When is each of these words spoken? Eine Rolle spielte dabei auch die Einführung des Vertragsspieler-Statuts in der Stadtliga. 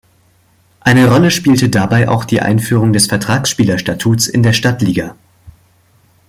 Eine 0.79 1.09
Rolle 1.11 1.29
spielte 1.29 1.69
dabei 1.69 2.09
auch 2.09 2.25
die 2.25 2.41
Einführung 2.41 2.91
des 2.91 3.05
Vertragsspieler-Statuts 3.05 4.25
in 4.25 4.41
der 4.41 4.53
Stadtliga. 4.53 5.15